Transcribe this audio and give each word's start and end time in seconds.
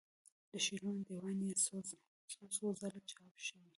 د 0.51 0.53
شعرونو 0.65 0.99
دیوان 1.09 1.39
یې 1.47 1.53
څو 1.63 1.75
څو 2.55 2.65
ځله 2.79 2.99
چاپ 3.11 3.33
شوی. 3.45 3.69